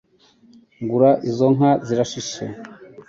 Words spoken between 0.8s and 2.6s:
Gura izo nka zirashishe